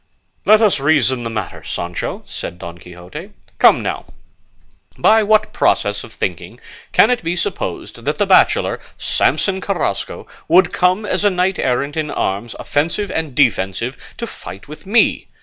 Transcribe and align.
"Let 0.45 0.63
us 0.63 0.79
reason 0.79 1.23
the 1.23 1.29
matter, 1.29 1.63
Sancho," 1.63 2.23
said 2.25 2.57
Don 2.57 2.79
Quixote. 2.79 3.33
"Come 3.59 3.83
now, 3.83 4.05
by 4.97 5.21
what 5.21 5.53
process 5.53 6.03
of 6.03 6.11
thinking 6.11 6.59
can 6.91 7.11
it 7.11 7.21
be 7.23 7.35
supposed 7.35 8.03
that 8.03 8.17
the 8.17 8.25
bachelor 8.25 8.79
Samson 8.97 9.61
Carrasco 9.61 10.25
would 10.47 10.73
come 10.73 11.05
as 11.05 11.23
a 11.23 11.29
knight 11.29 11.59
errant, 11.59 11.95
in 11.95 12.09
arms 12.09 12.55
offensive 12.57 13.11
and 13.11 13.35
defensive, 13.35 13.95
to 14.17 14.25
fight 14.25 14.67
with 14.67 14.87
me? 14.87 15.27